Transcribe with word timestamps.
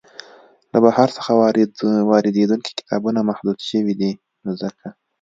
له 0.71 0.77
بهر 0.85 1.07
څخه 1.17 1.31
واریدیدونکي 2.13 2.71
کتابونه 2.79 3.19
محدود 3.29 3.57
شوي 3.69 3.93
دی 4.01 4.11
نو 4.43 4.51
ځکه. 4.61 4.85